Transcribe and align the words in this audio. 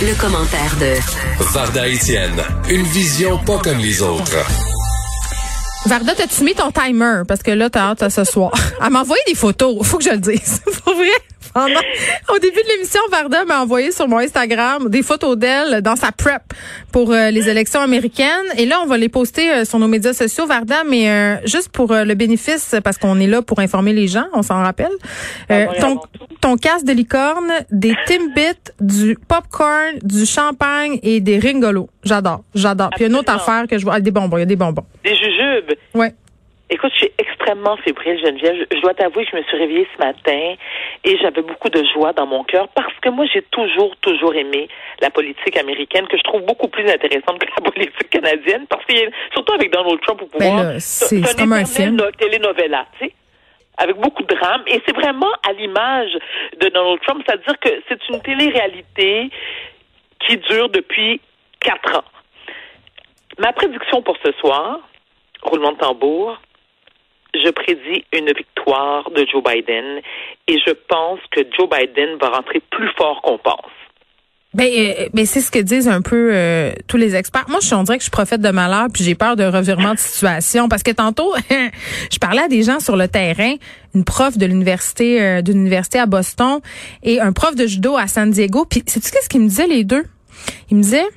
Le, 0.00 0.14
commentaire 0.20 0.76
de 0.80 1.44
Varda 1.52 1.88
Etienne, 1.88 2.42
une 2.68 2.82
vision 2.82 3.38
pas 3.38 3.58
comme 3.58 3.78
les 3.78 4.02
autres. 4.02 4.36
Varda, 5.86 6.14
t'as-tu 6.14 6.42
mis 6.44 6.54
ton 6.54 6.70
timer? 6.70 7.22
Parce 7.28 7.42
que 7.42 7.50
là, 7.50 7.70
t'as 7.70 7.90
hâte 7.90 8.02
à 8.02 8.10
ce 8.10 8.24
soir. 8.24 8.52
Elle 8.84 8.90
m'a 8.90 9.02
envoyé 9.02 9.22
des 9.26 9.34
photos. 9.34 9.86
Faut 9.86 9.98
que 9.98 10.04
je 10.04 10.10
le 10.10 10.18
dise. 10.18 10.60
Pour 10.84 10.94
vrai? 10.94 11.08
Au 11.56 12.38
début 12.38 12.62
de 12.62 12.68
l'émission, 12.68 13.00
Varda 13.10 13.44
m'a 13.44 13.62
envoyé 13.62 13.92
sur 13.92 14.08
mon 14.08 14.18
Instagram 14.18 14.88
des 14.88 15.02
photos 15.02 15.36
d'elle 15.36 15.82
dans 15.82 15.94
sa 15.94 16.10
prep 16.10 16.42
pour 16.90 17.12
euh, 17.12 17.30
les 17.30 17.48
élections 17.48 17.80
américaines. 17.80 18.26
Et 18.58 18.66
là, 18.66 18.80
on 18.82 18.86
va 18.86 18.98
les 18.98 19.08
poster 19.08 19.50
euh, 19.50 19.64
sur 19.64 19.78
nos 19.78 19.86
médias 19.86 20.12
sociaux, 20.12 20.46
Varda, 20.46 20.82
mais 20.88 21.08
euh, 21.08 21.36
juste 21.46 21.68
pour 21.68 21.92
le 21.92 22.14
bénéfice, 22.14 22.74
parce 22.82 22.98
qu'on 22.98 23.20
est 23.20 23.26
là 23.26 23.40
pour 23.42 23.60
informer 23.60 23.92
les 23.92 24.08
gens, 24.08 24.26
on 24.32 24.42
s'en 24.42 24.62
rappelle. 24.62 24.92
ton, 25.80 26.00
ton 26.40 26.56
casque 26.56 26.86
de 26.86 26.92
licorne, 26.92 27.52
des 27.70 27.94
Timbits, 28.06 28.72
du 28.80 29.16
popcorn, 29.28 29.98
du 30.02 30.26
champagne 30.26 30.98
et 31.02 31.20
des 31.20 31.38
ringolos. 31.38 31.88
J'adore, 32.02 32.42
j'adore. 32.54 32.90
Puis 32.96 33.06
une 33.06 33.14
autre 33.14 33.32
affaire 33.32 33.66
que 33.68 33.78
je 33.78 33.84
vois, 33.84 33.94
ah, 33.94 34.00
des 34.00 34.10
bonbons, 34.10 34.36
il 34.36 34.40
y 34.40 34.42
a 34.42 34.46
des 34.46 34.56
bonbons. 34.56 34.84
Des 35.04 35.14
jujubes. 35.14 35.78
Ouais. 35.94 36.14
Écoute, 36.70 36.92
je 36.94 36.98
suis 36.98 37.12
extrêmement 37.18 37.76
fébrile, 37.78 38.18
Geneviève. 38.18 38.66
Je, 38.72 38.80
dois 38.80 38.94
t'avouer 38.94 39.24
que 39.26 39.32
je 39.32 39.36
me 39.36 39.42
suis 39.42 39.56
réveillée 39.56 39.86
ce 39.94 40.02
matin 40.02 40.54
et 41.04 41.18
j'avais 41.18 41.42
beaucoup 41.42 41.68
de 41.68 41.84
joie 41.92 42.14
dans 42.14 42.26
mon 42.26 42.42
cœur 42.42 42.68
parce 42.68 42.94
que 43.02 43.10
moi, 43.10 43.26
j'ai 43.32 43.42
toujours, 43.42 43.94
toujours 43.96 44.34
aimé 44.34 44.68
la 45.00 45.10
politique 45.10 45.56
américaine 45.58 46.06
que 46.08 46.16
je 46.16 46.22
trouve 46.22 46.42
beaucoup 46.42 46.68
plus 46.68 46.88
intéressante 46.88 47.38
que 47.38 47.46
la 47.46 47.70
politique 47.70 48.08
canadienne 48.08 48.66
parce 48.68 48.84
que, 48.86 48.94
surtout 49.32 49.52
avec 49.52 49.72
Donald 49.72 50.00
Trump 50.00 50.22
au 50.22 50.26
pouvoir, 50.26 50.64
ben 50.64 50.80
c'est 50.80 51.36
comme 51.36 51.52
un 51.52 51.66
film. 51.66 52.00
télénovela, 52.18 52.86
tu 52.98 53.06
sais 53.06 53.12
avec 53.76 53.96
beaucoup 53.96 54.22
de 54.22 54.34
drame. 54.34 54.62
Et 54.66 54.80
c'est 54.86 54.94
vraiment 54.94 55.32
à 55.46 55.52
l'image 55.52 56.12
de 56.60 56.68
Donald 56.68 57.00
Trump, 57.02 57.22
c'est-à-dire 57.26 57.58
que 57.60 57.68
c'est 57.88 58.08
une 58.08 58.20
télé-réalité 58.22 59.30
qui 60.20 60.36
dure 60.36 60.68
depuis 60.68 61.20
quatre 61.60 61.98
ans. 61.98 62.04
Ma 63.38 63.52
prédiction 63.52 64.00
pour 64.02 64.16
ce 64.24 64.32
soir, 64.32 64.78
roulement 65.42 65.72
de 65.72 65.78
tambour, 65.78 66.40
je 67.34 67.50
prédis 67.50 68.04
une 68.12 68.32
victoire 68.32 69.10
de 69.10 69.26
Joe 69.30 69.42
Biden 69.42 70.00
et 70.48 70.58
je 70.58 70.72
pense 70.88 71.20
que 71.30 71.40
Joe 71.56 71.68
Biden 71.68 72.16
va 72.20 72.28
rentrer 72.28 72.60
plus 72.70 72.88
fort 72.96 73.20
qu'on 73.22 73.38
pense. 73.38 73.70
Ben, 74.54 74.68
euh, 74.72 75.08
ben 75.12 75.26
c'est 75.26 75.40
ce 75.40 75.50
que 75.50 75.58
disent 75.58 75.88
un 75.88 76.00
peu 76.00 76.30
euh, 76.32 76.70
tous 76.86 76.96
les 76.96 77.16
experts. 77.16 77.46
Moi, 77.48 77.58
je 77.60 77.74
on 77.74 77.82
dirait 77.82 77.98
que 77.98 78.04
je 78.04 78.10
suis 78.10 78.38
de 78.38 78.50
malheur, 78.50 78.86
puis 78.92 79.02
j'ai 79.02 79.16
peur 79.16 79.34
d'un 79.34 79.50
revirement 79.50 79.94
de 79.94 79.98
situation 79.98 80.68
parce 80.68 80.84
que 80.84 80.92
tantôt, 80.92 81.34
je 81.50 82.18
parlais 82.20 82.42
à 82.42 82.48
des 82.48 82.62
gens 82.62 82.78
sur 82.78 82.96
le 82.96 83.08
terrain, 83.08 83.56
une 83.96 84.04
prof 84.04 84.38
de 84.38 84.46
l'université 84.46 85.20
euh, 85.20 85.42
d'une 85.42 85.58
université 85.58 85.98
à 85.98 86.06
Boston 86.06 86.60
et 87.02 87.20
un 87.20 87.32
prof 87.32 87.56
de 87.56 87.66
judo 87.66 87.96
à 87.96 88.06
San 88.06 88.30
Diego. 88.30 88.64
Puis, 88.64 88.84
sais-tu 88.86 89.10
qu'est-ce 89.10 89.28
qu'ils 89.28 89.40
me 89.40 89.48
disaient 89.48 89.66
les 89.66 89.82
deux? 89.82 90.04
Ils 90.70 90.76
me 90.76 90.82
disaient 90.82 91.08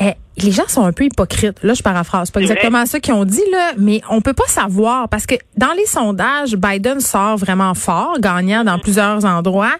eh, 0.00 0.14
les 0.36 0.50
gens 0.50 0.66
sont 0.66 0.84
un 0.84 0.92
peu 0.92 1.04
hypocrites. 1.04 1.62
Là, 1.62 1.74
je 1.74 1.82
paraphrase. 1.82 2.30
pas 2.30 2.40
exactement 2.40 2.84
ça 2.86 3.00
qu'ils 3.00 3.14
ont 3.14 3.24
dit, 3.24 3.42
là, 3.52 3.72
mais 3.78 4.00
on 4.10 4.20
peut 4.20 4.32
pas 4.32 4.46
savoir 4.46 5.08
parce 5.08 5.26
que 5.26 5.36
dans 5.56 5.72
les 5.72 5.86
sondages, 5.86 6.56
Biden 6.56 7.00
sort 7.00 7.36
vraiment 7.36 7.74
fort, 7.74 8.18
gagnant 8.18 8.64
dans 8.64 8.78
plusieurs 8.78 9.24
endroits. 9.24 9.76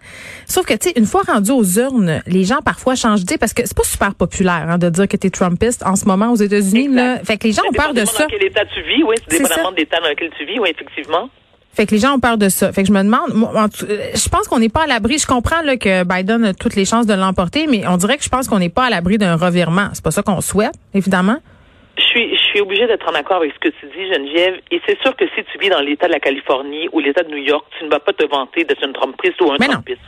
Sauf 0.46 0.64
que, 0.66 0.74
tu 0.74 0.88
sais, 0.88 0.94
une 0.96 1.06
fois 1.06 1.22
rendu 1.26 1.50
aux 1.50 1.64
urnes, 1.64 2.22
les 2.26 2.44
gens 2.44 2.60
parfois 2.64 2.94
changent 2.94 3.20
d'idée 3.20 3.38
parce 3.38 3.52
que 3.52 3.62
c'est 3.64 3.76
pas 3.76 3.84
super 3.84 4.14
populaire 4.14 4.66
hein, 4.68 4.78
de 4.78 4.88
dire 4.90 5.08
que 5.08 5.16
tu 5.16 5.26
es 5.26 5.30
Trumpiste 5.30 5.84
en 5.84 5.96
ce 5.96 6.04
moment 6.04 6.30
aux 6.30 6.36
États-Unis. 6.36 6.88
Là. 6.88 7.18
Fait 7.24 7.36
que 7.36 7.46
les 7.48 7.52
gens 7.52 7.62
ont 7.68 7.72
peur 7.72 7.92
de 7.92 8.04
ça. 8.04 8.24
Dans 8.24 8.28
quel 8.28 8.44
état 8.44 8.64
tu 8.66 8.82
vis, 8.82 9.02
oui. 9.02 9.16
C'est 9.28 9.38
dépendamment 9.38 9.72
de 9.72 9.76
l'état 9.76 10.00
dans 10.00 10.08
lequel 10.08 10.30
tu 10.38 10.44
vis, 10.46 10.58
oui, 10.58 10.70
effectivement. 10.70 11.28
Fait 11.74 11.86
que 11.86 11.94
les 11.94 12.00
gens 12.00 12.14
ont 12.14 12.20
peur 12.20 12.38
de 12.38 12.48
ça. 12.48 12.72
Fait 12.72 12.82
que 12.82 12.88
je 12.88 12.92
me 12.92 13.02
demande, 13.02 13.30
je 13.34 14.28
pense 14.28 14.48
qu'on 14.48 14.58
n'est 14.58 14.68
pas 14.68 14.84
à 14.84 14.86
l'abri. 14.86 15.18
Je 15.18 15.26
comprends 15.26 15.62
là, 15.62 15.76
que 15.76 16.04
Biden 16.04 16.44
a 16.44 16.54
toutes 16.54 16.76
les 16.76 16.84
chances 16.84 17.06
de 17.06 17.14
l'emporter, 17.14 17.66
mais 17.66 17.86
on 17.86 17.96
dirait 17.96 18.16
que 18.16 18.24
je 18.24 18.28
pense 18.28 18.48
qu'on 18.48 18.58
n'est 18.58 18.68
pas 18.68 18.84
à 18.84 18.90
l'abri 18.90 19.18
d'un 19.18 19.34
revirement. 19.36 19.88
C'est 19.92 20.04
pas 20.04 20.10
ça 20.10 20.22
qu'on 20.22 20.40
souhaite, 20.40 20.74
évidemment. 20.94 21.38
Je 21.96 22.02
suis, 22.02 22.36
je 22.36 22.42
suis 22.42 22.60
obligée 22.60 22.86
d'être 22.86 23.08
en 23.08 23.14
accord 23.14 23.38
avec 23.38 23.52
ce 23.54 23.58
que 23.58 23.68
tu 23.68 23.86
dis, 23.86 24.12
Geneviève. 24.12 24.60
Et 24.70 24.80
c'est 24.86 25.00
sûr 25.02 25.14
que 25.16 25.24
si 25.34 25.44
tu 25.44 25.58
vis 25.58 25.68
dans 25.68 25.80
l'État 25.80 26.06
de 26.06 26.12
la 26.12 26.20
Californie 26.20 26.88
ou 26.92 27.00
l'État 27.00 27.22
de 27.22 27.30
New 27.30 27.42
York, 27.42 27.64
tu 27.78 27.84
ne 27.84 27.90
vas 27.90 28.00
pas 28.00 28.12
te 28.12 28.26
vanter 28.26 28.64
d'être 28.64 28.84
une 28.84 28.92
Trumpiste 28.92 29.40
ou 29.40 29.52
un 29.52 29.56
mais 29.60 29.68
Trumpiste. 29.68 30.00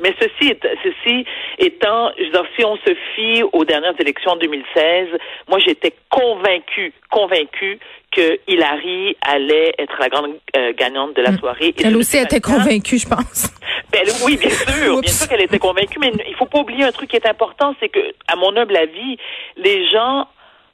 Mais 0.00 0.14
ceci, 0.20 0.50
est, 0.50 0.60
ceci 0.82 1.24
étant, 1.58 2.10
je 2.18 2.24
veux 2.24 2.30
dire, 2.30 2.44
si 2.56 2.64
on 2.64 2.76
se 2.76 2.94
fie 3.14 3.42
aux 3.52 3.64
dernières 3.64 3.94
élections 4.00 4.32
en 4.32 4.36
2016, 4.36 5.08
moi 5.48 5.58
j'étais 5.58 5.94
convaincue, 6.10 6.92
convaincue 7.10 7.78
que 8.10 8.38
Hillary 8.46 9.16
allait 9.20 9.74
être 9.78 9.96
la 10.00 10.08
grande 10.08 10.38
euh, 10.56 10.72
gagnante 10.76 11.14
de 11.14 11.22
la 11.22 11.32
hmm. 11.32 11.38
soirée. 11.38 11.74
Elle 11.84 11.96
aussi 11.96 12.16
était 12.16 12.40
convaincue, 12.40 12.98
je 12.98 13.06
pense. 13.06 13.52
Ben, 13.92 14.02
oui, 14.24 14.36
bien 14.36 14.50
sûr, 14.50 15.00
bien 15.00 15.12
sûr 15.12 15.28
qu'elle 15.28 15.42
était 15.42 15.58
convaincue, 15.58 15.98
mais 15.98 16.12
il 16.28 16.34
faut 16.34 16.46
pas 16.46 16.60
oublier 16.60 16.84
un 16.84 16.92
truc 16.92 17.10
qui 17.10 17.16
est 17.16 17.26
important, 17.26 17.74
c'est 17.80 17.88
que, 17.88 18.00
à 18.26 18.36
mon 18.36 18.56
humble 18.56 18.76
avis, 18.76 19.16
les 19.56 19.88
gens 19.90 20.26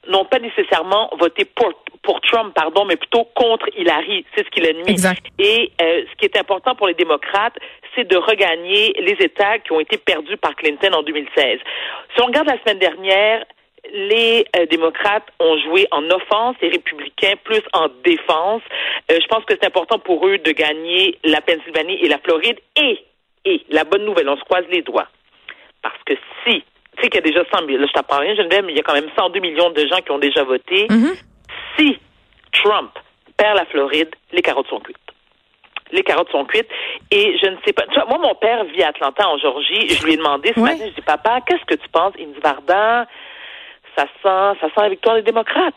n'ont 0.09 0.25
pas 0.25 0.39
nécessairement 0.39 1.11
voté 1.19 1.45
pour, 1.45 1.73
pour 2.03 2.21
Trump, 2.21 2.55
pardon, 2.55 2.85
mais 2.85 2.97
plutôt 2.97 3.25
contre 3.35 3.67
Hillary. 3.77 4.25
C'est 4.35 4.45
ce 4.45 4.51
qui 4.51 4.61
l'ennuie. 4.61 4.91
Exact. 4.91 5.25
Et 5.39 5.73
euh, 5.81 6.05
ce 6.11 6.17
qui 6.17 6.25
est 6.25 6.37
important 6.39 6.75
pour 6.75 6.87
les 6.87 6.95
démocrates, 6.95 7.57
c'est 7.95 8.07
de 8.07 8.17
regagner 8.17 8.93
les 8.99 9.17
États 9.25 9.59
qui 9.59 9.73
ont 9.73 9.81
été 9.81 9.97
perdus 9.97 10.37
par 10.37 10.55
Clinton 10.57 10.93
en 10.93 11.03
2016. 11.03 11.59
Si 12.15 12.23
on 12.23 12.27
regarde 12.27 12.49
la 12.49 12.59
semaine 12.61 12.79
dernière, 12.79 13.45
les 13.93 14.47
euh, 14.57 14.67
démocrates 14.67 15.27
ont 15.41 15.59
joué 15.59 15.87
en 15.91 16.09
offense, 16.11 16.57
les 16.63 16.71
républicains 16.71 17.35
plus 17.45 17.63
en 17.73 17.89
défense. 18.05 18.63
Euh, 19.11 19.19
je 19.21 19.27
pense 19.27 19.45
que 19.45 19.55
c'est 19.55 19.67
important 19.67 19.99
pour 19.99 20.27
eux 20.27 20.39
de 20.39 20.53
gagner 20.53 21.19
la 21.25 21.41
Pennsylvanie 21.41 21.99
et 22.03 22.09
la 22.09 22.19
Floride. 22.19 22.59
Et, 22.77 23.05
et 23.45 23.63
la 23.71 23.85
bonne 23.85 24.05
nouvelle, 24.05 24.29
on 24.29 24.37
se 24.37 24.45
croise 24.45 24.65
les 24.71 24.83
doigts. 24.83 25.09
Parce 25.83 26.03
que 26.07 26.15
si 26.45 26.65
tu 26.97 27.03
sais 27.03 27.09
qu'il 27.09 27.21
y 27.21 27.25
a 27.25 27.27
déjà 27.27 27.45
100 27.53 27.67
000, 27.67 27.79
là, 27.79 27.87
je 27.87 27.93
t'apprends 27.93 28.19
rien, 28.19 28.35
Geneviève, 28.35 28.65
mais 28.65 28.73
il 28.73 28.77
y 28.77 28.81
a 28.81 28.83
quand 28.83 28.95
même 28.95 29.11
102 29.17 29.41
millions 29.41 29.71
de 29.71 29.87
gens 29.87 29.99
qui 29.99 30.11
ont 30.11 30.19
déjà 30.19 30.45
voté. 30.45 30.87
Mm-hmm. 30.87 31.23
Si 31.79 31.99
Trump 32.53 32.91
perd 33.37 33.57
la 33.57 33.65
Floride, 33.67 34.15
les 34.33 34.43
carottes 34.43 34.69
sont 34.69 34.81
cuites. 34.81 34.97
Les 35.93 36.03
carottes 36.03 36.31
sont 36.31 36.45
cuites. 36.45 36.69
Et 37.11 37.37
je 37.39 37.47
ne 37.47 37.57
sais 37.65 37.73
pas. 37.73 37.85
Tu 37.87 37.95
vois, 37.95 38.07
moi, 38.07 38.19
mon 38.19 38.35
père 38.35 38.65
vit 38.65 38.83
à 38.83 38.89
Atlanta, 38.89 39.29
en 39.29 39.39
Georgie. 39.39 39.89
Je 39.89 40.05
lui 40.05 40.15
ai 40.15 40.17
demandé 40.17 40.53
ce 40.55 40.61
matin, 40.61 40.85
je 40.87 40.95
dis, 40.95 41.03
papa, 41.03 41.41
qu'est-ce 41.47 41.65
que 41.65 41.75
tu 41.75 41.89
penses? 41.91 42.15
Il 42.19 42.29
me 42.29 42.35
dit, 42.35 42.41
Varda, 42.41 43.07
ça 43.97 44.05
sent, 44.23 44.59
ça 44.61 44.69
sent 44.69 44.81
la 44.81 44.89
victoire 44.89 45.17
des 45.17 45.23
démocrates. 45.23 45.75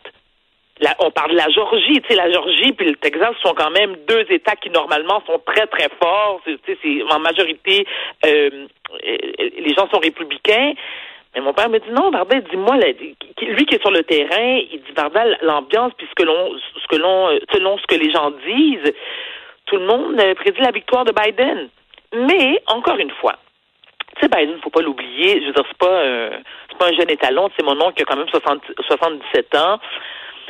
On 0.99 1.11
parle 1.11 1.31
de 1.31 1.38
la 1.38 1.49
Georgie, 1.49 2.01
tu 2.01 2.09
sais, 2.09 2.15
la 2.15 2.31
Georgie 2.31 2.71
puis 2.73 2.88
le 2.88 2.95
Texas 2.95 3.35
sont 3.41 3.53
quand 3.55 3.71
même 3.71 3.95
deux 4.07 4.25
États 4.29 4.55
qui 4.55 4.69
normalement 4.69 5.23
sont 5.25 5.41
très 5.45 5.65
très 5.67 5.89
forts. 6.01 6.41
Sais, 6.45 6.77
c'est 6.83 7.01
en 7.11 7.19
majorité 7.19 7.85
euh, 8.25 8.67
les 9.03 9.73
gens 9.75 9.89
sont 9.89 9.99
républicains. 9.99 10.73
Mais 11.35 11.41
mon 11.41 11.53
père 11.53 11.69
me 11.69 11.79
dit 11.79 11.91
non, 11.91 12.09
Bardel, 12.09 12.43
dis-moi, 12.49 12.77
lui 12.77 13.65
qui 13.65 13.75
est 13.75 13.81
sur 13.81 13.91
le 13.91 14.03
terrain, 14.03 14.59
il 14.71 14.81
dit 14.81 14.91
Bardel, 14.95 15.38
l'ambiance, 15.41 15.93
puis 15.97 16.07
ce 16.09 16.15
que 16.15 16.23
l'on, 16.23 16.57
ce 16.57 16.88
que 16.88 16.95
l'on, 16.95 17.39
selon 17.53 17.77
ce 17.77 17.85
que 17.88 17.95
les 17.95 18.11
gens 18.11 18.31
disent, 18.45 18.94
tout 19.65 19.77
le 19.77 19.85
monde 19.85 20.15
prédit 20.35 20.61
la 20.61 20.71
victoire 20.71 21.05
de 21.05 21.11
Biden. 21.11 21.69
Mais 22.13 22.61
encore 22.67 22.97
une 22.97 23.11
fois, 23.11 23.35
tu 24.15 24.21
sais, 24.21 24.29
Biden, 24.29 24.59
faut 24.63 24.69
pas 24.69 24.81
l'oublier. 24.81 25.41
Je 25.41 25.47
veux 25.47 25.53
dire, 25.53 25.65
c'est 25.67 25.77
pas, 25.77 26.03
c'est 26.69 26.77
pas 26.77 26.88
un 26.88 26.94
jeune 26.94 27.09
étalon. 27.09 27.49
C'est 27.57 27.65
mon 27.65 27.79
oncle 27.81 27.95
qui 27.95 28.03
a 28.03 28.05
quand 28.05 28.15
même 28.15 28.29
60, 28.29 28.61
77 28.88 29.55
ans. 29.55 29.79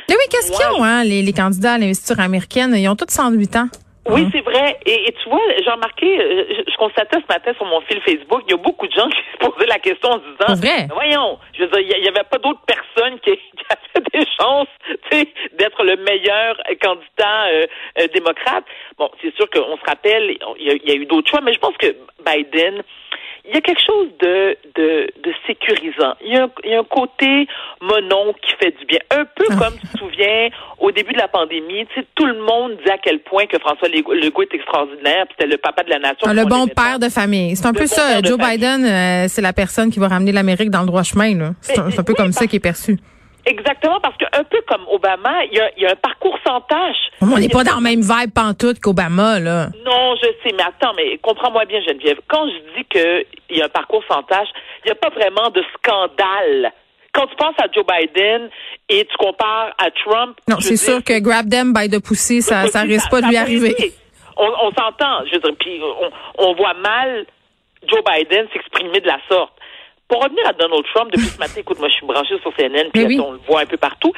Mais 0.08 0.14
oui, 0.14 0.24
qu'est-ce 0.30 0.50
qu'ils 0.50 0.80
ont, 0.80 0.84
hein, 0.84 1.04
les, 1.04 1.22
les 1.22 1.32
candidats 1.32 1.74
à 1.74 1.78
l'investiture 1.78 2.20
américaine? 2.20 2.74
Ils 2.74 2.88
ont 2.88 2.96
tous 2.96 3.10
108 3.10 3.56
ans. 3.56 3.68
Oui, 4.08 4.26
c'est 4.32 4.40
vrai. 4.40 4.78
Et, 4.86 5.12
tu 5.22 5.28
vois, 5.28 5.40
j'ai 5.62 5.70
remarqué, 5.70 6.18
euh, 6.18 6.44
je, 6.66 6.76
constatais 6.76 7.18
ce 7.18 7.26
matin 7.28 7.52
sur 7.54 7.66
mon 7.66 7.80
fil 7.82 8.00
Facebook, 8.00 8.42
il 8.46 8.52
y 8.52 8.54
a 8.54 8.56
beaucoup 8.56 8.86
de 8.86 8.92
gens 8.92 9.08
qui 9.10 9.18
se 9.32 9.38
posaient 9.38 9.66
la 9.66 9.78
question 9.78 10.08
en 10.10 10.20
se 10.20 10.24
disant, 10.24 10.60
vrai? 10.60 10.88
voyons, 10.90 11.38
je 11.52 11.64
veux 11.64 11.82
dire, 11.82 11.96
il 11.96 12.02
n'y 12.02 12.08
avait 12.08 12.24
pas 12.30 12.38
d'autres 12.38 12.64
personnes 12.66 13.18
qui, 13.20 13.32
qui, 13.36 13.64
avaient 13.68 14.06
des 14.14 14.26
chances, 14.40 14.68
tu 14.86 15.18
sais, 15.18 15.28
d'être 15.58 15.84
le 15.84 15.96
meilleur 15.96 16.56
candidat 16.80 17.46
euh, 17.48 17.66
euh, 18.00 18.08
démocrate. 18.14 18.64
Bon, 18.96 19.10
c'est 19.20 19.34
sûr 19.36 19.48
qu'on 19.50 19.76
se 19.76 19.84
rappelle, 19.86 20.36
il 20.58 20.66
y, 20.66 20.70
a, 20.70 20.74
il 20.74 20.88
y 20.88 20.92
a 20.92 20.94
eu 20.94 21.04
d'autres 21.04 21.28
choix, 21.28 21.40
mais 21.42 21.52
je 21.52 21.58
pense 21.58 21.76
que 21.76 21.94
Biden 22.24 22.82
il 23.48 23.54
y 23.54 23.56
a 23.56 23.60
quelque 23.60 23.80
chose 23.80 24.08
de, 24.20 24.56
de, 24.76 25.10
de 25.22 25.32
sécurisant. 25.46 26.14
Il 26.22 26.32
y, 26.32 26.36
a 26.36 26.44
un, 26.44 26.50
il 26.64 26.70
y, 26.70 26.74
a 26.74 26.80
un, 26.80 26.84
côté 26.84 27.46
monon 27.80 28.34
qui 28.42 28.52
fait 28.60 28.76
du 28.78 28.84
bien. 28.84 28.98
Un 29.10 29.24
peu 29.24 29.46
ah. 29.50 29.56
comme 29.56 29.74
tu 29.78 29.86
te 29.86 29.98
souviens, 29.98 30.50
au 30.78 30.90
début 30.92 31.12
de 31.12 31.18
la 31.18 31.28
pandémie, 31.28 31.86
tu 31.86 32.00
sais, 32.00 32.06
tout 32.14 32.26
le 32.26 32.38
monde 32.40 32.76
disait 32.78 32.92
à 32.92 32.98
quel 32.98 33.20
point 33.20 33.46
que 33.46 33.58
François 33.58 33.88
Legault 33.88 34.42
est 34.42 34.54
extraordinaire, 34.54 35.26
puis 35.26 35.36
c'était 35.38 35.50
le 35.50 35.58
papa 35.58 35.82
de 35.82 35.90
la 35.90 35.98
nation. 35.98 36.26
Ah, 36.26 36.34
le 36.34 36.44
bon 36.44 36.66
père 36.66 36.98
de 36.98 37.08
famille. 37.08 37.56
C'est 37.56 37.66
un 37.66 37.72
peu 37.72 37.86
ça. 37.86 38.20
Joe 38.22 38.38
Biden, 38.38 38.84
euh, 38.84 39.26
c'est 39.28 39.42
la 39.42 39.52
personne 39.52 39.90
qui 39.90 39.98
va 39.98 40.08
ramener 40.08 40.32
l'Amérique 40.32 40.70
dans 40.70 40.80
le 40.80 40.86
droit 40.86 41.02
chemin. 41.02 41.54
C'est 41.60 41.78
un, 41.78 42.02
peu 42.02 42.14
comme 42.14 42.32
ça 42.32 42.46
qui 42.46 42.56
est 42.56 42.60
perçu. 42.60 42.98
Exactement, 43.48 43.98
parce 44.00 44.16
que 44.18 44.26
un 44.38 44.44
peu 44.44 44.60
comme 44.68 44.86
Obama, 44.90 45.44
il 45.50 45.56
y 45.56 45.60
a, 45.60 45.70
y 45.78 45.86
a 45.86 45.92
un 45.92 45.96
parcours 45.96 46.38
sans 46.46 46.60
tâche. 46.62 46.96
On 47.22 47.38
n'est 47.38 47.48
pas 47.48 47.64
dans 47.64 47.76
le 47.76 47.82
même 47.82 48.02
vibe 48.02 48.32
pantoute 48.34 48.78
qu'Obama, 48.78 49.40
là. 49.40 49.68
Non, 49.86 50.14
je 50.16 50.28
sais, 50.42 50.54
mais 50.54 50.62
attends, 50.62 50.92
mais 50.94 51.16
comprends-moi 51.18 51.64
bien, 51.64 51.80
Geneviève. 51.80 52.18
Quand 52.28 52.46
je 52.46 52.76
dis 52.76 52.84
qu'il 52.84 53.56
y 53.56 53.62
a 53.62 53.64
un 53.64 53.68
parcours 53.70 54.04
sans 54.06 54.22
tâche, 54.24 54.48
il 54.84 54.88
n'y 54.88 54.92
a 54.92 54.96
pas 54.96 55.08
vraiment 55.08 55.48
de 55.48 55.64
scandale. 55.76 56.72
Quand 57.14 57.26
tu 57.26 57.36
penses 57.36 57.54
à 57.58 57.66
Joe 57.72 57.84
Biden 57.86 58.50
et 58.90 59.06
tu 59.06 59.16
compares 59.16 59.74
à 59.78 59.90
Trump... 59.92 60.38
Non, 60.46 60.60
c'est 60.60 60.76
sûr 60.76 61.02
que 61.02 61.18
grab 61.18 61.48
them 61.48 61.72
by 61.72 61.88
the 61.88 62.04
pussy, 62.06 62.42
ça, 62.42 62.66
ça 62.66 62.82
risque 62.82 63.10
pas 63.10 63.22
de 63.22 63.28
lui 63.28 63.38
arriver. 63.38 63.74
On, 64.36 64.46
on 64.62 64.70
s'entend, 64.70 65.24
je 65.26 65.34
veux 65.34 65.40
dire, 65.40 65.54
puis 65.58 65.80
on, 65.82 66.10
on 66.50 66.54
voit 66.54 66.74
mal 66.74 67.24
Joe 67.88 68.00
Biden 68.04 68.46
s'exprimer 68.52 69.00
de 69.00 69.06
la 69.06 69.18
sorte. 69.28 69.52
Pour 70.08 70.22
revenir 70.22 70.46
à 70.48 70.52
Donald 70.54 70.84
Trump, 70.94 71.10
depuis 71.12 71.26
ce 71.26 71.38
matin, 71.38 71.54
écoute, 71.58 71.78
moi, 71.78 71.88
je 71.88 71.94
suis 71.94 72.06
branchée 72.06 72.38
sur 72.40 72.52
CNN, 72.56 72.90
puis 72.92 73.04
oui. 73.06 73.20
on 73.20 73.32
le 73.32 73.40
voit 73.46 73.60
un 73.60 73.66
peu 73.66 73.76
partout. 73.76 74.12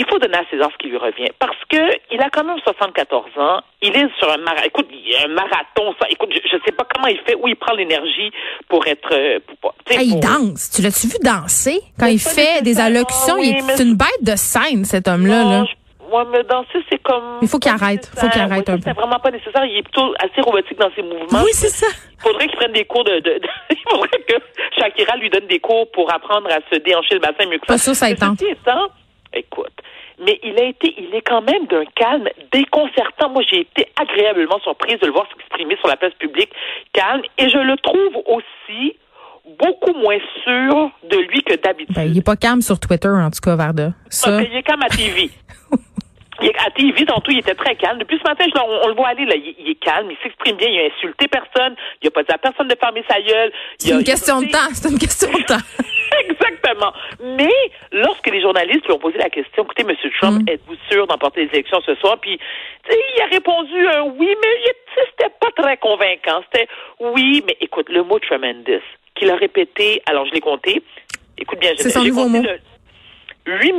Il 0.00 0.06
faut 0.08 0.18
donner 0.20 0.36
à 0.38 0.44
César 0.48 0.70
ce 0.72 0.78
qui 0.78 0.86
lui 0.88 0.96
revient. 0.96 1.26
Parce 1.40 1.56
que 1.68 1.76
il 2.12 2.20
a 2.20 2.30
quand 2.30 2.44
même 2.44 2.58
74 2.62 3.24
ans. 3.36 3.60
Il 3.82 3.96
est 3.96 4.06
sur 4.20 4.30
un 4.30 4.36
marathon. 4.36 4.62
Écoute, 4.66 4.86
il 4.92 5.10
y 5.10 5.16
a 5.16 5.24
un 5.24 5.28
marathon. 5.34 5.92
Ça, 6.00 6.06
écoute, 6.08 6.30
je, 6.32 6.38
je 6.48 6.56
sais 6.64 6.70
pas 6.70 6.84
comment 6.94 7.08
il 7.08 7.18
fait, 7.26 7.34
où 7.34 7.48
il 7.48 7.56
prend 7.56 7.74
l'énergie 7.74 8.30
pour 8.68 8.86
être. 8.86 9.08
euh, 9.12 9.40
Pour, 9.60 9.74
Hey, 9.90 10.06
il 10.06 10.10
pour- 10.12 10.20
danse. 10.20 10.70
Tu 10.70 10.82
l'as-tu 10.82 11.08
vu 11.08 11.16
danser? 11.20 11.80
Quand 11.98 12.06
il 12.06 12.20
fait 12.20 12.62
des 12.62 12.78
allocutions, 12.78 13.38
il 13.38 13.56
oui, 13.56 13.62
mais- 13.66 13.74
c'est 13.76 13.82
une 13.82 13.96
bête 13.96 14.22
de 14.22 14.36
scène, 14.36 14.84
cet 14.84 15.08
homme-là. 15.08 15.42
Là. 15.42 15.64
je- 15.64 15.74
Ouais, 16.14 16.24
mais 16.32 16.42
danser, 16.44 16.78
c'est 16.88 17.02
comme. 17.02 17.38
Il 17.42 17.48
faut 17.48 17.58
qu'il 17.58 17.70
arrête. 17.70 18.10
Faut 18.16 18.28
qu'il 18.30 18.40
arrête 18.40 18.66
Ouais, 18.68 18.74
un 18.76 18.80
C'est 18.80 18.94
peu. 18.94 19.00
vraiment 19.00 19.18
pas 19.18 19.30
nécessaire. 19.30 19.62
Il 19.66 19.76
est 19.76 19.82
plutôt 19.82 20.14
assez 20.20 20.40
robotique 20.40 20.78
dans 20.78 20.90
ses 20.94 21.02
mouvements. 21.02 21.42
Oui, 21.44 21.50
c'est 21.52 21.68
ça. 21.68 21.86
Il 22.14 22.22
faudrait 22.22 22.46
qu'il 22.46 22.56
prenne 22.56 22.72
des 22.72 22.84
cours 22.86 23.04
de, 23.04 23.14
de, 23.18 23.20
de- 23.20 23.40
Il 23.72 23.76
faudrait 23.90 24.22
que 24.26 24.34
Shakira 24.78 25.16
lui 25.16 25.30
donne 25.30 25.46
des 25.46 25.60
cours 25.60 25.90
pour 25.92 26.12
apprendre 26.12 26.48
à 26.50 26.58
se 26.72 26.78
déhancher 26.78 27.14
le 27.14 27.20
bassin 27.20 27.46
mieux 27.46 27.58
que 27.58 27.66
ça. 27.66 27.74
Pas 27.74 27.78
ça 27.78 27.94
ceci 27.94 28.12
étant, 28.12 28.88
écoute, 29.32 29.72
mais 30.24 30.38
il 30.42 30.58
a 30.58 30.64
été, 30.64 30.94
il 30.98 31.14
est 31.14 31.22
quand 31.22 31.42
même 31.42 31.66
d'un 31.66 31.84
calme 31.94 32.28
déconcertant. 32.52 33.30
Moi, 33.30 33.42
j'ai 33.48 33.60
été 33.60 33.86
agréablement 34.00 34.58
surprise 34.60 34.98
de 35.00 35.06
le 35.06 35.12
voir 35.12 35.26
s'exprimer 35.28 35.76
sur 35.76 35.88
la 35.88 35.96
place 35.96 36.14
publique 36.14 36.50
calme, 36.92 37.22
et 37.38 37.48
je 37.48 37.58
le 37.58 37.76
trouve 37.76 38.22
aussi 38.26 38.96
beaucoup 39.58 39.94
moins 39.98 40.18
sûr 40.44 40.90
de 41.10 41.18
lui 41.18 41.42
que 41.42 41.56
d'habitude. 41.56 41.94
Ben, 41.94 42.04
il 42.04 42.18
est 42.18 42.26
pas 42.26 42.36
calme 42.36 42.60
sur 42.60 42.78
Twitter, 42.78 43.08
en 43.08 43.30
tout 43.30 43.40
cas, 43.42 43.56
Varda. 43.56 43.92
Ça. 44.10 44.42
Qu'il 44.42 44.56
est 44.56 44.62
calme 44.62 44.82
à 44.82 44.88
TV. 44.88 45.30
Il 46.40 46.46
est 46.48 46.58
à 46.64 46.70
TV, 46.70 47.04
tantôt, 47.04 47.30
il 47.30 47.38
était 47.38 47.54
très 47.54 47.74
calme. 47.76 47.98
Depuis 47.98 48.18
ce 48.18 48.22
matin, 48.28 48.44
je, 48.46 48.60
on, 48.60 48.84
on 48.84 48.88
le 48.88 48.94
voit 48.94 49.08
aller, 49.08 49.24
là. 49.24 49.34
Il, 49.36 49.54
il 49.58 49.70
est 49.70 49.74
calme, 49.74 50.10
il 50.10 50.16
s'exprime 50.22 50.56
bien, 50.56 50.68
il 50.68 50.80
a 50.80 50.84
insulté 50.94 51.26
personne, 51.28 51.74
il 52.02 52.08
a 52.08 52.10
pas 52.10 52.22
dit 52.22 52.32
à 52.32 52.38
personne 52.38 52.68
de 52.68 52.76
fermer 52.78 53.04
sa 53.08 53.20
gueule. 53.20 53.52
C'est 53.78 53.90
une 53.92 54.04
question 54.04 54.40
de 54.42 54.46
temps. 54.48 54.68
C'est 54.72 54.88
une 54.90 54.98
question 54.98 55.30
de 55.32 55.42
temps. 55.44 55.64
Exactement. 56.28 56.92
Mais 57.22 57.52
lorsque 57.92 58.26
les 58.28 58.40
journalistes 58.40 58.86
lui 58.86 58.92
ont 58.92 58.98
posé 58.98 59.18
la 59.18 59.30
question, 59.30 59.64
écoutez, 59.64 59.82
M. 59.82 59.94
Trump, 60.20 60.42
Mm. 60.42 60.48
êtes-vous 60.48 60.76
sûr 60.90 61.06
d'emporter 61.06 61.44
les 61.44 61.50
élections 61.50 61.80
ce 61.84 61.94
soir? 61.96 62.18
Puis, 62.20 62.38
il 62.90 63.22
a 63.22 63.26
répondu 63.26 63.86
un 63.88 64.02
oui, 64.02 64.28
mais 64.40 64.72
c'était 65.10 65.32
pas 65.40 65.50
très 65.56 65.76
convaincant. 65.76 66.42
C'était 66.52 66.68
oui, 67.00 67.42
mais 67.46 67.56
écoute, 67.60 67.88
le 67.88 68.02
mot 68.02 68.18
tremendous, 68.18 68.82
qu'il 69.14 69.30
a 69.30 69.36
répété, 69.36 70.02
alors 70.06 70.26
je 70.26 70.32
l'ai 70.32 70.40
compté. 70.40 70.82
Écoute 71.38 71.58
bien, 71.60 71.72
je 71.78 71.98
nouveau 72.00 72.24
compté 72.24 72.38
mot. 72.40 72.46
le 73.44 73.58
8 73.58 73.72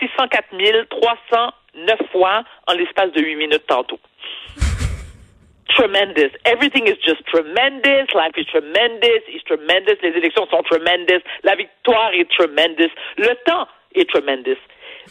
604 0.00 0.44
309 1.76 2.10
fois 2.12 2.42
en 2.66 2.74
l'espace 2.74 3.12
de 3.12 3.20
8 3.22 3.36
minutes 3.36 3.66
tantôt. 3.66 4.00
Tremendous. 5.68 6.30
Everything 6.44 6.86
is 6.86 6.96
just 7.04 7.24
tremendous. 7.26 8.06
Life 8.14 8.32
is 8.38 8.46
tremendous. 8.46 9.22
It's 9.28 9.44
tremendous. 9.44 9.96
Les 10.02 10.16
élections 10.16 10.46
sont 10.50 10.62
tremendous. 10.62 11.20
La 11.44 11.54
victoire 11.54 12.12
est 12.14 12.30
tremendous. 12.30 12.90
Le 13.18 13.34
temps 13.44 13.66
est 13.94 14.08
tremendous. 14.08 14.56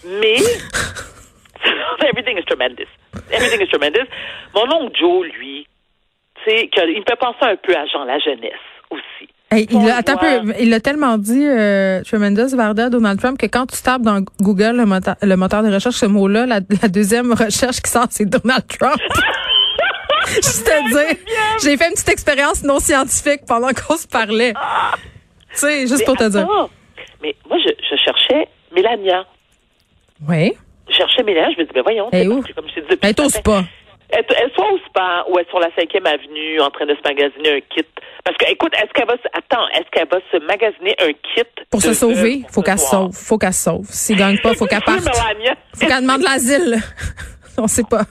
Mais 0.05 0.37
everything 2.09 2.37
is 2.37 2.45
tremendous. 2.45 2.87
Everything 3.31 3.61
is 3.61 3.67
tremendous. 3.69 4.07
Mon 4.55 4.71
oncle 4.71 4.95
Joe, 4.97 5.25
lui, 5.37 5.67
tu 6.43 6.49
sais, 6.49 6.67
que- 6.69 6.89
il 6.89 6.99
me 6.99 7.05
fait 7.07 7.15
penser 7.19 7.43
un 7.43 7.55
peu 7.57 7.75
à 7.75 7.85
Jean 7.85 8.03
la 8.05 8.17
jeunesse 8.19 8.53
aussi. 8.89 9.29
Hey, 9.55 9.67
il 9.71 9.89
a, 9.89 9.97
attends 9.97 10.13
un 10.21 10.41
voit. 10.41 10.53
peu, 10.53 10.61
il 10.61 10.73
a 10.73 10.79
tellement 10.79 11.17
dit, 11.17 11.45
euh, 11.45 12.01
Tremendous 12.03 12.55
Varda, 12.55 12.89
Donald 12.89 13.19
Trump, 13.19 13.37
que 13.37 13.45
quand 13.45 13.65
tu 13.67 13.81
tapes 13.81 14.01
dans 14.01 14.21
Google 14.41 14.75
le 14.77 14.85
moteur, 14.85 15.15
le 15.21 15.35
moteur 15.35 15.63
de 15.63 15.73
recherche, 15.73 15.95
ce 15.95 16.05
mot-là, 16.05 16.45
la, 16.45 16.59
la 16.81 16.87
deuxième 16.89 17.31
recherche 17.33 17.81
qui 17.81 17.89
sort, 17.89 18.07
c'est 18.09 18.25
Donald 18.25 18.65
Trump. 18.67 18.99
Juste 20.35 20.65
te 20.65 20.89
dire, 20.89 21.17
j'ai 21.63 21.77
fait 21.77 21.87
une 21.87 21.93
petite 21.93 22.09
expérience 22.09 22.63
non 22.63 22.79
scientifique 22.79 23.41
pendant 23.47 23.69
qu'on 23.69 23.95
se 23.95 24.07
parlait. 24.07 24.53
Tu 25.51 25.59
sais, 25.59 25.81
juste 25.81 25.99
Mais 25.99 26.05
pour 26.05 26.17
te 26.17 26.27
dire. 26.29 26.47
Mais 27.21 27.35
moi, 27.47 27.57
je, 27.63 27.69
je 27.69 27.95
cherchais 28.03 28.47
Mélania. 28.73 29.25
Oui. 30.27 30.53
Je 30.89 30.93
cherchais 30.95 31.21
Mélania. 31.23 31.51
Je 31.55 31.61
me 31.61 31.65
dis, 31.65 31.71
ben 31.73 31.83
voyons. 31.83 32.09
C'est 32.11 32.25
comme 32.25 32.67
je 32.67 32.73
te 32.75 32.79
dis 32.81 32.85
depuis 32.89 32.99
Elle 33.03 33.09
est 33.11 33.19
Elle, 34.09 34.25
elle 34.37 34.51
soit 34.53 34.71
au 34.71 34.77
spa 34.79 35.25
ou 35.29 35.37
elle 35.37 35.45
est 35.45 35.49
sur 35.49 35.59
la 35.59 35.69
5e 35.69 36.05
avenue 36.05 36.59
en 36.61 36.69
train 36.69 36.85
de 36.85 36.95
se 36.95 37.01
magasiner 37.03 37.57
un 37.57 37.59
kit. 37.61 37.85
Parce 38.23 38.37
que, 38.37 38.51
écoute, 38.51 38.73
est-ce 38.75 38.91
qu'elle 38.93 39.07
va 39.07 39.17
se, 39.17 39.27
attends, 39.33 39.67
est-ce 39.69 39.89
qu'elle 39.91 40.07
va 40.07 40.19
se 40.31 40.37
magasiner 40.45 40.95
un 40.99 41.13
kit 41.13 41.65
Pour 41.69 41.81
se 41.81 41.93
sauver, 41.93 42.43
faut 42.49 42.61
qu'elle 42.61 42.79
se 42.79 42.87
sauve. 42.87 43.11
Faut 43.13 43.37
qu'elle 43.37 43.53
se 43.53 43.63
sauve. 43.63 43.85
S'il 43.89 44.17
gagne 44.17 44.37
pas, 44.39 44.53
faut 44.53 44.65
qu'elle 44.65 44.81
parte. 44.81 44.99
Faut 45.75 45.85
qu'elle 45.85 46.01
demande 46.01 46.21
l'asile. 46.21 46.77
On 47.57 47.67
sait 47.67 47.83
pas. 47.83 48.03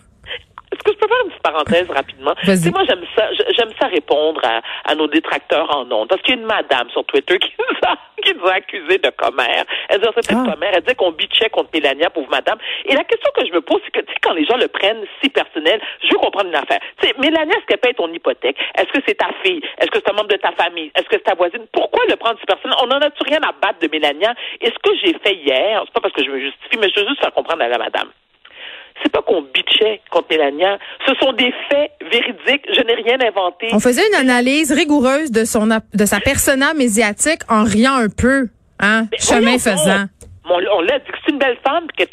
Est-ce 0.86 0.92
que 0.92 1.00
je 1.00 1.06
peux 1.06 1.08
faire 1.08 1.24
une 1.24 1.30
petite 1.30 1.42
parenthèse 1.42 1.90
rapidement? 1.90 2.34
Tu 2.44 2.56
sais, 2.56 2.70
moi, 2.70 2.82
j'aime 2.86 3.04
ça, 3.16 3.28
j'aime 3.56 3.70
ça 3.80 3.86
répondre 3.86 4.40
à, 4.44 4.60
à 4.84 4.94
nos 4.94 5.06
détracteurs 5.06 5.74
en 5.74 5.90
ondes. 5.90 6.08
Parce 6.08 6.20
qu'il 6.22 6.34
y 6.34 6.38
a 6.38 6.40
une 6.40 6.46
madame 6.46 6.90
sur 6.90 7.04
Twitter 7.06 7.38
qui 7.38 7.52
nous 7.58 7.88
a, 7.88 7.96
qui 8.22 8.34
nous 8.34 8.46
a 8.46 8.54
accusés 8.54 8.98
de 8.98 9.10
commère. 9.10 9.64
Elle 9.88 10.00
dit, 10.00 10.08
c'est 10.20 10.32
Ah. 10.34 10.44
commère. 10.52 10.72
Elle 10.74 10.82
dit 10.82 10.94
qu'on 10.94 11.12
bitchait 11.12 11.48
contre 11.50 11.70
Mélania, 11.72 12.10
pauvre 12.10 12.28
madame. 12.30 12.58
Et 12.84 12.94
la 12.94 13.04
question 13.04 13.30
que 13.36 13.46
je 13.46 13.52
me 13.52 13.60
pose, 13.62 13.80
c'est 13.84 13.92
que, 13.92 14.00
tu 14.00 14.12
sais, 14.12 14.18
quand 14.22 14.34
les 14.34 14.44
gens 14.44 14.56
le 14.56 14.68
prennent 14.68 15.04
si 15.22 15.30
personnel, 15.30 15.80
je 16.02 16.08
veux 16.12 16.18
comprendre 16.18 16.48
une 16.50 16.54
affaire. 16.56 16.80
Tu 17.00 17.08
sais, 17.08 17.14
Mélania, 17.18 17.56
est-ce 17.56 17.66
qu'elle 17.66 17.78
paye 17.78 17.94
ton 17.94 18.12
hypothèque? 18.12 18.56
Est-ce 18.76 18.92
que 18.92 19.00
c'est 19.06 19.14
ta 19.16 19.28
fille? 19.42 19.62
Est-ce 19.78 19.90
que 19.90 19.98
c'est 20.04 20.10
un 20.10 20.14
membre 20.14 20.28
de 20.28 20.36
ta 20.36 20.52
famille? 20.52 20.90
Est-ce 20.94 21.04
que 21.08 21.16
c'est 21.16 21.24
ta 21.24 21.34
voisine? 21.34 21.66
Pourquoi 21.72 22.04
le 22.08 22.16
prendre 22.16 22.38
si 22.38 22.44
personnel? 22.46 22.76
On 22.82 22.90
en 22.90 22.98
a-tu 23.00 23.22
rien 23.24 23.40
à 23.42 23.52
battre 23.52 23.78
de 23.80 23.88
Mélania? 23.88 24.34
Et 24.60 24.66
ce 24.66 24.78
que 24.82 24.94
j'ai 25.02 25.14
fait 25.24 25.34
hier, 25.34 25.82
c'est 25.86 25.94
pas 25.94 26.00
parce 26.00 26.14
que 26.14 26.22
je 26.24 26.30
me 26.30 26.40
justifie, 26.40 26.76
mais 26.78 26.88
je 26.94 27.00
veux 27.00 27.08
juste 27.08 27.20
faire 27.20 27.32
comprendre 27.32 27.62
à 27.62 27.68
la 27.68 27.78
madame 27.78 28.08
c'est 29.02 29.10
pas 29.12 29.22
qu'on 29.22 29.42
bitchait 29.42 30.00
contre 30.10 30.28
Mélania. 30.30 30.78
Ce 31.06 31.14
sont 31.16 31.32
des 31.32 31.52
faits 31.70 31.90
véridiques. 32.10 32.64
Je 32.72 32.80
n'ai 32.82 32.94
rien 32.94 33.18
inventé. 33.20 33.68
On 33.72 33.80
faisait 33.80 34.06
une 34.08 34.14
analyse 34.14 34.72
rigoureuse 34.72 35.30
de 35.30 35.44
son 35.44 35.66
de 35.66 36.04
sa 36.04 36.20
persona 36.20 36.74
médiatique 36.74 37.40
en 37.48 37.64
riant 37.64 37.94
un 37.96 38.08
peu, 38.08 38.48
hein, 38.80 39.06
Mais 39.10 39.18
chemin 39.18 39.58
faisant. 39.58 40.06
On, 40.46 40.60
on 40.76 40.80
l'a 40.82 40.98
dit 40.98 41.10
que 41.10 41.16
c'est 41.24 41.32
une 41.32 41.38
belle 41.38 41.56
femme, 41.66 41.86
qu'elle, 41.96 42.08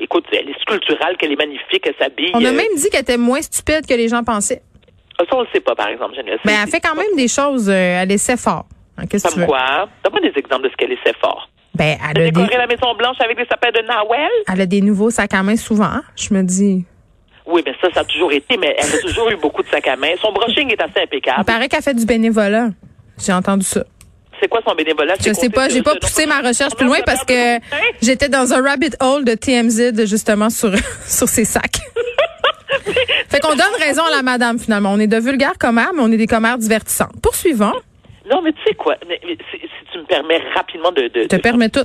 écoute, 0.00 0.24
elle 0.32 0.48
est 0.48 0.60
sculpturale, 0.62 1.16
qu'elle 1.16 1.30
est 1.32 1.36
magnifique, 1.36 1.82
qu'elle 1.84 1.94
s'habille. 1.98 2.32
On 2.34 2.44
a 2.44 2.48
euh, 2.48 2.52
même 2.52 2.66
dit 2.76 2.90
qu'elle 2.90 3.02
était 3.02 3.16
moins 3.16 3.40
stupide 3.40 3.86
que 3.88 3.94
les 3.94 4.08
gens 4.08 4.24
pensaient. 4.24 4.62
Ça, 5.18 5.26
on 5.36 5.42
le 5.42 5.46
sait 5.52 5.60
pas, 5.60 5.76
par 5.76 5.86
exemple, 5.88 6.16
Geneviève. 6.16 6.40
Mais 6.44 6.54
elle 6.60 6.68
fait 6.68 6.80
quand 6.80 6.96
même 6.96 7.14
des 7.16 7.28
choses, 7.28 7.68
euh, 7.70 8.02
elle 8.02 8.10
essaie 8.10 8.36
fort. 8.36 8.64
Hein, 8.98 9.04
Qu'est-ce 9.08 9.22
que 9.22 9.28
tu 9.28 9.34
Comme 9.34 9.42
veux? 9.42 9.46
quoi? 9.46 9.88
Donne-moi 10.02 10.20
des 10.28 10.36
exemples 10.36 10.64
de 10.64 10.70
ce 10.70 10.74
qu'elle 10.76 10.90
essaie 10.90 11.14
fort. 11.20 11.48
Ben, 11.74 11.96
elle 12.02 12.20
a, 12.20 12.24
décoré 12.24 12.48
des, 12.48 12.56
la 12.56 12.66
Maison 12.66 12.94
Blanche 12.98 13.16
avec 13.20 13.36
des 13.36 13.46
sapins 13.46 13.70
de 13.70 13.80
Nawel? 13.86 14.28
elle 14.52 14.60
a 14.60 14.66
des 14.66 14.80
nouveaux 14.82 15.10
sacs 15.10 15.32
à 15.34 15.42
main 15.42 15.56
souvent. 15.56 16.00
Je 16.16 16.34
me 16.34 16.42
dis. 16.42 16.84
Oui, 17.46 17.62
mais 17.66 17.72
ça, 17.80 17.88
ça 17.92 18.00
a 18.00 18.04
toujours 18.04 18.30
été, 18.32 18.56
mais 18.56 18.76
elle 18.78 18.94
a 18.94 18.98
toujours 18.98 19.30
eu 19.30 19.36
beaucoup 19.36 19.62
de 19.62 19.68
sacs 19.68 19.88
à 19.88 19.96
main. 19.96 20.10
Son 20.20 20.32
brushing 20.32 20.70
est 20.70 20.80
assez 20.80 20.92
Il 20.96 21.02
impeccable. 21.02 21.44
paraît 21.44 21.68
qu'elle 21.68 21.82
fait 21.82 21.94
du 21.94 22.04
bénévolat. 22.06 22.68
J'ai 23.18 23.32
entendu 23.32 23.64
ça. 23.64 23.84
C'est 24.40 24.48
quoi 24.48 24.60
son 24.66 24.74
bénévolat? 24.74 25.14
Je 25.24 25.32
sais 25.32 25.48
pas, 25.50 25.68
j'ai 25.68 25.82
pas 25.82 25.94
poussé 25.96 26.26
ma 26.26 26.40
recherche 26.40 26.74
plus 26.74 26.86
loin 26.86 26.98
parce 27.06 27.24
que 27.24 27.58
j'étais 28.02 28.28
dans 28.28 28.52
un 28.52 28.62
rabbit 28.62 28.90
hole 29.00 29.24
de 29.24 29.34
TMZ 29.34 30.04
justement 30.06 30.50
sur 30.50 30.72
sur 31.06 31.28
ces 31.28 31.44
sacs. 31.44 31.78
fait 33.28 33.40
qu'on 33.40 33.54
donne 33.54 33.74
raison 33.78 34.02
à 34.04 34.10
la 34.10 34.22
madame 34.22 34.58
finalement. 34.58 34.92
On 34.92 34.98
est 34.98 35.06
de 35.06 35.16
vulgaires 35.18 35.58
commères, 35.58 35.92
mais 35.94 36.02
on 36.02 36.10
est 36.10 36.16
des 36.16 36.26
commères 36.26 36.58
divertissantes. 36.58 37.20
Poursuivons. 37.22 37.72
Non, 38.30 38.40
mais 38.42 38.52
tu 38.52 38.62
sais 38.66 38.74
quoi? 38.74 38.96
Mais- 39.06 39.20
mais 39.24 39.36
si, 39.50 39.58
si 39.58 39.68
tu 39.92 39.98
me 39.98 40.04
permets 40.04 40.38
rapidement 40.54 40.92
de. 40.92 41.02
de 41.08 41.24
te 41.24 41.36
de- 41.36 41.40
permets 41.42 41.68
tout. 41.68 41.84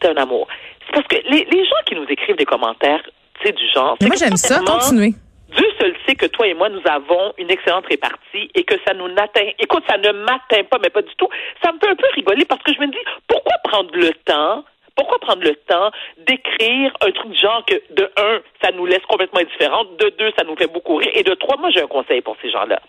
T'es 0.00 0.08
un 0.08 0.16
amour. 0.16 0.46
C'est 0.86 0.92
parce 0.94 1.06
que 1.08 1.16
les, 1.30 1.44
les 1.50 1.64
gens 1.64 1.82
qui 1.86 1.94
nous 1.94 2.06
écrivent 2.08 2.36
des 2.36 2.44
commentaires, 2.44 3.02
tu 3.40 3.46
sais, 3.46 3.52
du 3.52 3.66
genre. 3.72 3.96
Mais 4.00 4.06
moi 4.08 4.16
j'aime 4.16 4.36
ça. 4.36 4.60
Continuez. 4.64 5.14
Dieu 5.56 5.66
seul 5.78 5.94
sait 6.06 6.16
que 6.16 6.26
toi 6.26 6.46
et 6.48 6.54
moi, 6.54 6.68
nous 6.68 6.82
avons 6.84 7.32
une 7.38 7.50
excellente 7.50 7.86
répartie 7.86 8.50
et 8.54 8.64
que 8.64 8.74
ça 8.86 8.92
nous 8.94 9.08
n'atteint. 9.08 9.48
Écoute, 9.60 9.84
ça 9.88 9.96
ne 9.98 10.10
m'atteint 10.10 10.64
pas, 10.68 10.78
mais 10.82 10.90
pas 10.90 11.02
du 11.02 11.14
tout. 11.16 11.28
Ça 11.62 11.70
me 11.72 11.78
fait 11.78 11.88
un 11.90 11.94
peu 11.94 12.06
rigoler 12.14 12.44
parce 12.44 12.62
que 12.62 12.72
je 12.74 12.80
me 12.80 12.86
dis, 12.88 12.98
pourquoi 13.28 13.52
prendre 13.62 13.90
le 13.94 14.10
temps? 14.24 14.64
Pourquoi 14.96 15.18
prendre 15.20 15.42
le 15.42 15.54
temps 15.54 15.90
d'écrire 16.18 16.92
un 17.00 17.10
truc 17.10 17.30
du 17.32 17.38
genre 17.40 17.64
que, 17.66 17.74
de 17.94 18.10
un, 18.16 18.40
ça 18.62 18.70
nous 18.72 18.86
laisse 18.86 19.02
complètement 19.08 19.40
indifférents, 19.40 19.84
de 19.98 20.08
deux, 20.18 20.32
ça 20.38 20.44
nous 20.44 20.54
fait 20.56 20.68
beaucoup 20.72 20.96
rire, 20.96 21.10
et 21.14 21.22
de 21.24 21.34
trois, 21.34 21.56
moi, 21.56 21.70
j'ai 21.70 21.82
un 21.82 21.88
conseil 21.88 22.20
pour 22.20 22.36
ces 22.40 22.50
gens-là. 22.50 22.80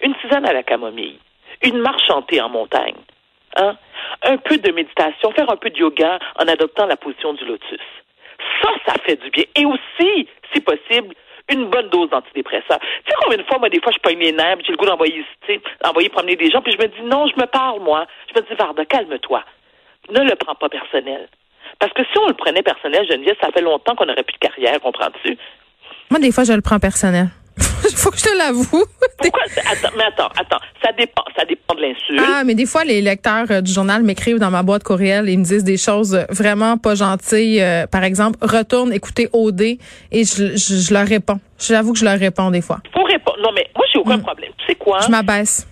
Une 0.00 0.14
tisane 0.16 0.44
à 0.44 0.52
la 0.52 0.62
camomille, 0.64 1.18
une 1.68 1.78
marche 1.78 2.06
chantée 2.06 2.40
en 2.40 2.48
montagne, 2.48 2.96
hein? 3.56 3.76
un 4.22 4.36
peu 4.38 4.58
de 4.58 4.72
méditation, 4.72 5.32
faire 5.32 5.50
un 5.50 5.56
peu 5.56 5.70
de 5.70 5.78
yoga 5.78 6.18
en 6.38 6.48
adoptant 6.48 6.86
la 6.86 6.96
position 6.96 7.34
du 7.34 7.44
lotus. 7.44 7.80
Ça, 8.62 8.70
ça 8.86 8.94
fait 9.04 9.16
du 9.16 9.30
bien. 9.30 9.44
Et 9.54 9.64
aussi, 9.64 10.28
si 10.52 10.60
possible, 10.60 11.14
une 11.50 11.66
bonne 11.66 11.88
dose 11.90 12.10
d'antidépresseurs. 12.10 12.80
Tu 12.80 13.10
sais 13.10 13.16
combien 13.22 13.38
de 13.38 13.44
fois, 13.44 13.58
moi, 13.58 13.68
des 13.68 13.80
fois, 13.80 13.92
je 13.92 13.98
pogne 13.98 14.18
les 14.18 14.32
nerfs, 14.32 14.56
j'ai 14.64 14.72
le 14.72 14.76
goût 14.76 14.86
d'envoyer, 14.86 15.24
d'envoyer 15.82 16.08
promener 16.08 16.36
des 16.36 16.50
gens, 16.50 16.60
puis 16.60 16.72
je 16.72 16.78
me 16.78 16.88
dis, 16.88 17.02
non, 17.02 17.26
je 17.28 17.40
me 17.40 17.46
parle, 17.46 17.80
moi. 17.80 18.06
Je 18.28 18.40
me 18.40 18.46
dis, 18.46 18.54
Varda, 18.54 18.84
calme-toi. 18.84 19.44
Ne 20.10 20.22
le 20.22 20.34
prends 20.36 20.54
pas 20.54 20.68
personnel. 20.68 21.28
Parce 21.78 21.92
que 21.92 22.02
si 22.04 22.18
on 22.18 22.28
le 22.28 22.34
prenait 22.34 22.62
personnel, 22.62 23.06
Geneviève, 23.08 23.36
ça 23.40 23.50
fait 23.52 23.60
longtemps 23.60 23.94
qu'on 23.94 24.06
n'aurait 24.06 24.22
plus 24.22 24.34
de 24.34 24.38
carrière, 24.38 24.80
comprends-tu? 24.80 25.36
Moi 26.10 26.20
des 26.20 26.30
fois 26.30 26.44
je 26.44 26.52
le 26.52 26.60
prends 26.60 26.78
personnel. 26.78 27.28
Faut 27.96 28.10
que 28.10 28.18
je 28.18 28.24
te 28.24 28.36
l'avoue. 28.36 28.84
Pourquoi? 29.18 29.42
Attends, 29.70 29.94
mais 29.96 30.04
attends, 30.04 30.28
attends. 30.38 30.60
Ça 30.82 30.92
dépend, 30.92 31.22
ça 31.36 31.44
dépend 31.44 31.74
de 31.74 31.80
l'insulte. 31.80 32.22
Ah, 32.26 32.44
mais 32.44 32.54
des 32.54 32.66
fois, 32.66 32.84
les 32.84 33.00
lecteurs 33.00 33.46
euh, 33.50 33.60
du 33.60 33.72
journal 33.72 34.02
m'écrivent 34.02 34.38
dans 34.38 34.50
ma 34.50 34.62
boîte 34.62 34.82
courriel 34.84 35.28
et 35.28 35.32
ils 35.32 35.38
me 35.38 35.44
disent 35.44 35.64
des 35.64 35.76
choses 35.76 36.14
euh, 36.14 36.24
vraiment 36.30 36.76
pas 36.76 36.94
gentilles. 36.94 37.62
Euh, 37.62 37.86
par 37.86 38.04
exemple, 38.04 38.38
retourne 38.42 38.92
écouter 38.92 39.28
OD 39.32 39.62
et 39.62 39.78
je, 40.12 40.56
je, 40.56 40.74
je 40.76 40.94
leur 40.94 41.06
réponds. 41.06 41.40
J'avoue 41.58 41.92
que 41.92 41.98
je 41.98 42.04
leur 42.04 42.18
réponds 42.18 42.50
des 42.50 42.60
fois. 42.60 42.80
Faut 42.92 43.04
répondre. 43.04 43.38
Non, 43.42 43.50
mais 43.54 43.66
moi, 43.74 43.84
j'ai 43.92 43.98
aucun 43.98 44.18
problème. 44.18 44.52
Tu 44.58 44.66
sais 44.66 44.74
quoi? 44.74 45.00
Je 45.00 45.10
m'abaisse. 45.10 45.66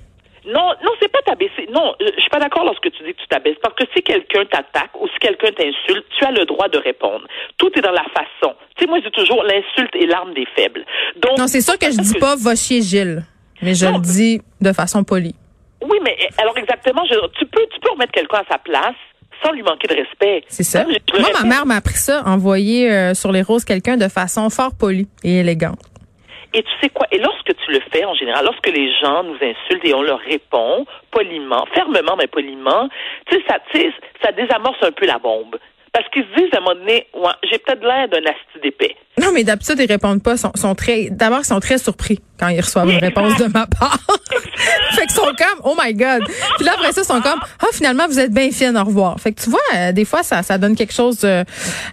Non, 0.47 0.75
non, 0.83 0.91
c'est 1.01 1.11
pas 1.11 1.21
t'abaisser. 1.25 1.67
Non, 1.73 1.95
euh, 2.01 2.11
je 2.17 2.21
suis 2.21 2.31
pas 2.31 2.39
d'accord 2.39 2.65
lorsque 2.65 2.91
tu 2.91 3.03
dis 3.03 3.15
que 3.15 3.21
tu 3.21 3.29
t'abaisses. 3.29 3.57
Parce 3.63 3.75
que 3.75 3.85
si 3.95 4.03
quelqu'un 4.03 4.45
t'attaque 4.45 4.91
ou 5.01 5.09
si 5.09 5.19
quelqu'un 5.19 5.53
t'insulte, 5.53 6.05
tu 6.19 6.25
as 6.25 6.33
le 6.33 6.45
droit 6.45 6.69
de 6.69 6.79
répondre. 6.79 7.27
Tout 7.57 7.71
est 7.77 7.81
dans 7.81 7.93
la 7.93 8.05
façon. 8.05 8.55
Tu 8.77 8.85
sais, 8.85 8.87
moi, 8.87 8.99
je 9.01 9.05
dis 9.05 9.13
toujours, 9.13 9.43
l'insulte 9.43 9.95
est 9.97 10.07
l'arme 10.07 10.35
des 10.35 10.47
faibles. 10.55 10.85
Donc. 11.17 11.39
Non, 11.39 11.47
c'est 11.47 11.63
sûr 11.63 11.79
que 11.79 11.91
je 11.91 11.99
dis 11.99 12.19
pas 12.19 12.37
va 12.37 12.55
chier 12.55 12.83
Gilles. 12.83 13.25
Mais 13.63 13.75
je 13.75 13.87
le 13.87 14.01
dis 14.01 14.43
de 14.61 14.73
façon 14.73 15.05
polie. 15.05 15.35
Oui, 15.83 15.99
mais 16.03 16.17
eh, 16.19 16.41
alors 16.41 16.57
exactement, 16.57 17.03
je, 17.09 17.15
tu 17.39 17.47
peux, 17.47 17.65
tu 17.73 17.81
peux 17.81 17.91
remettre 17.91 18.13
quelqu'un 18.13 18.39
à 18.39 18.53
sa 18.53 18.59
place 18.59 18.95
sans 19.43 19.53
lui 19.53 19.63
manquer 19.63 19.89
de 19.89 19.95
respect. 19.95 20.45
C'est 20.49 20.63
ça. 20.63 20.85
Moi, 20.85 21.29
ma 21.41 21.47
mère 21.47 21.67
m'a 21.67 21.77
appris 21.77 21.95
ça, 21.95 22.23
envoyer 22.27 22.91
euh, 22.91 23.15
sur 23.15 23.33
les 23.33 23.43
roses 23.43 23.65
quelqu'un 23.65 23.97
de 23.97 24.09
façon 24.09 24.49
fort 24.49 24.75
polie 24.79 25.09
et 25.23 25.41
élégante. 25.41 25.81
Et 26.55 26.63
tu 26.63 26.71
sais 26.81 26.89
quoi? 26.89 27.07
Et 27.11 27.19
lorsque 27.19 27.55
tu 27.65 27.73
le 27.73 27.81
fais, 27.93 28.05
en 28.05 28.15
général, 28.15 28.45
lorsque 28.45 28.69
les 28.69 28.89
gens 29.01 29.25
nous 29.25 29.35
insultent 29.35 29.85
et 29.85 29.93
on 29.93 30.03
leur 30.03 30.21
répond 30.21 30.87
poliment, 31.11 31.67
fermement, 31.75 32.15
mais 32.17 32.29
poliment, 32.29 32.89
tu 33.27 33.37
sais, 33.37 33.43
ça, 33.49 33.59
ça 34.23 34.31
désamorce 34.33 34.81
un 34.83 34.93
peu 34.93 35.05
la 35.05 35.19
bombe. 35.19 35.57
Parce 35.93 36.09
qu'ils 36.11 36.25
se 36.25 36.35
disent 36.37 36.55
à 36.55 36.59
un 36.59 36.61
moment 36.61 36.75
donné, 36.75 37.07
ouais, 37.15 37.31
j'ai 37.51 37.59
peut-être 37.59 37.83
l'air 37.85 38.09
d'un 38.09 38.25
asti 38.25 38.61
d'épais. 38.63 38.97
Non, 39.17 39.29
mais 39.33 39.45
d'habitude, 39.45 39.77
ils 39.79 39.87
répondent 39.87 40.23
pas. 40.23 40.37
Sont, 40.37 40.51
sont 40.57 40.75
très, 40.75 41.09
d'abord, 41.11 41.41
ils 41.41 41.45
sont 41.45 41.61
très 41.61 41.79
surpris 41.79 42.19
quand 42.39 42.49
ils 42.49 42.61
reçoivent 42.61 42.91
une 42.91 42.99
réponse 42.99 43.37
de 43.37 43.47
ma 43.47 43.67
part. 43.67 43.99
fait 44.93 45.03
qu'ils 45.03 45.11
sont 45.11 45.23
comme, 45.23 45.61
oh 45.65 45.75
my 45.81 45.95
God. 45.95 46.23
Puis 46.57 46.65
là, 46.65 46.73
après 46.75 46.93
ça, 46.93 47.05
sont 47.05 47.21
comme, 47.21 47.41
ah, 47.61 47.67
finalement, 47.73 48.07
vous 48.07 48.19
êtes 48.19 48.33
bien 48.33 48.51
fine, 48.51 48.77
au 48.77 48.85
revoir. 48.85 49.19
Fait 49.21 49.33
que 49.33 49.43
tu 49.43 49.51
vois, 49.51 49.61
euh, 49.75 49.93
des 49.93 50.05
fois, 50.05 50.23
ça, 50.23 50.43
ça 50.43 50.59
donne 50.59 50.77
quelque 50.77 50.93
chose 50.93 51.21
de, 51.21 51.45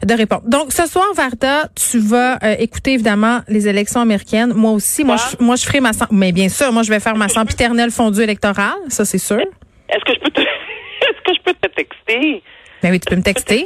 de 0.03 0.13
répondre. 0.13 0.43
Donc, 0.45 0.71
ce 0.71 0.87
soir, 0.87 1.05
Varda, 1.15 1.69
tu 1.75 1.99
vas 1.99 2.37
euh, 2.43 2.55
écouter, 2.59 2.93
évidemment, 2.93 3.41
les 3.47 3.67
élections 3.67 4.01
américaines. 4.01 4.53
Moi 4.53 4.71
aussi, 4.71 5.03
moi, 5.03 5.17
je, 5.17 5.43
moi, 5.43 5.55
je 5.55 5.65
ferai 5.65 5.79
ma, 5.79 5.91
mais 6.11 6.31
bien 6.31 6.49
sûr, 6.49 6.71
moi, 6.71 6.83
je 6.83 6.89
vais 6.89 6.99
faire 6.99 7.15
ma 7.15 7.27
sempiternelle 7.27 7.91
fondue 7.91 8.21
électorale. 8.21 8.75
Ça, 8.89 9.05
c'est 9.05 9.17
sûr. 9.17 9.41
Est-ce 9.89 10.05
que 10.05 10.13
je 10.13 10.19
peux 10.19 10.31
te, 10.31 10.41
est-ce 10.41 11.21
que 11.25 11.33
je 11.35 11.41
peux 11.43 11.53
te 11.53 11.67
texter? 11.75 12.43
Ben 12.81 12.91
oui, 12.91 12.99
tu 12.99 13.09
peux 13.09 13.15
me 13.15 13.21
texter, 13.21 13.65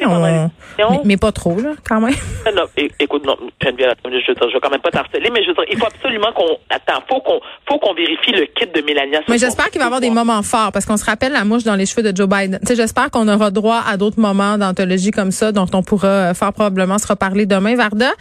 mais, 1.05 1.17
pas 1.17 1.31
trop, 1.31 1.60
là, 1.60 1.74
quand 1.88 2.01
même. 2.01 2.15
Non, 2.55 2.63
écoute, 3.00 3.25
non, 3.25 3.38
Geneviève, 3.63 3.93
je, 4.05 4.12
je, 4.12 4.34
je 4.34 4.53
vais 4.53 4.60
quand 4.62 4.69
même 4.69 4.81
pas 4.81 4.91
t'harceler, 4.91 5.29
mais 5.31 5.41
je 5.43 5.50
veux 5.50 5.53
dire, 5.53 5.63
il 5.72 5.77
faut 5.77 5.88
absolument 5.88 6.31
qu'on, 6.34 6.57
attends, 6.69 7.01
faut 7.07 7.22
qu'on, 7.22 7.39
faut 7.67 7.79
qu'on 7.79 7.93
vérifie 7.93 8.31
le 8.31 8.45
kit 8.45 8.67
de 8.67 8.81
Mélania. 8.81 9.22
Mais 9.27 9.38
j'espère 9.38 9.69
qu'il 9.69 9.79
va 9.79 9.86
y 9.86 9.88
avoir 9.88 10.01
des 10.01 10.10
moments 10.10 10.43
forts, 10.43 10.72
parce 10.72 10.86
qu'on 10.86 10.98
se 10.98 11.05
rappelle 11.05 11.31
la 11.31 11.43
mouche 11.43 11.63
dans 11.63 11.75
les 11.75 11.86
cheveux 11.86 12.03
de 12.03 12.15
Joe 12.15 12.27
Biden. 12.27 12.60
Tu 12.62 12.67
sais, 12.67 12.75
j'espère 12.75 13.10
qu'on 13.10 13.27
aura 13.27 13.51
droit 13.51 13.81
à 13.88 13.98
d'autres 13.98 14.19
moments 14.19 14.57
d'anthologie 14.57 15.12
comme 15.12 15.31
ça, 15.31 15.51
dont 15.51 15.67
on 15.74 15.84
pourra 15.84 16.07
euh, 16.07 16.34
fort 16.34 16.53
probablement 16.53 16.98
se 16.98 17.07
reparler 17.07 17.45
demain, 17.45 17.75
Varda. 17.75 18.12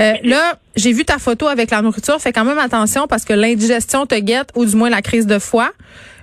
Euh, 0.00 0.12
là, 0.22 0.54
j'ai 0.76 0.92
vu 0.92 1.04
ta 1.04 1.18
photo 1.18 1.48
avec 1.48 1.70
la 1.70 1.82
nourriture, 1.82 2.18
fais 2.20 2.32
quand 2.32 2.44
même 2.44 2.58
attention 2.58 3.06
parce 3.06 3.24
que 3.24 3.32
l'indigestion 3.32 4.06
te 4.06 4.14
guette, 4.14 4.50
ou 4.54 4.64
du 4.64 4.76
moins 4.76 4.90
la 4.90 5.02
crise 5.02 5.26
de 5.26 5.38
foie. 5.38 5.70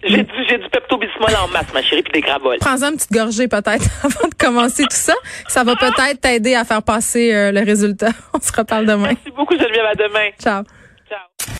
J'ai 0.03 0.23
du, 0.23 0.31
j'ai 0.47 0.57
du 0.57 0.69
Pepto-Bismol 0.69 1.35
en 1.43 1.47
masse, 1.49 1.73
ma 1.73 1.81
chérie, 1.81 2.03
puis 2.03 2.13
des 2.13 2.21
gravoles. 2.21 2.57
Prends-en 2.59 2.91
une 2.91 2.95
petite 2.95 3.11
gorgée 3.11 3.47
peut-être 3.47 3.85
avant 4.03 4.27
de 4.29 4.35
commencer 4.35 4.83
tout 4.83 4.89
ça. 4.91 5.13
Ça 5.47 5.63
va 5.63 5.75
peut-être 5.75 6.21
t'aider 6.21 6.55
à 6.55 6.63
faire 6.63 6.81
passer 6.83 7.33
euh, 7.33 7.51
le 7.51 7.59
résultat. 7.61 8.11
On 8.33 8.39
se 8.39 8.51
reparle 8.55 8.85
demain. 8.85 9.09
Merci 9.09 9.31
beaucoup, 9.35 9.55
Geneviève. 9.55 9.85
À 9.85 9.95
demain. 9.95 10.29
Ciao. 10.41 10.63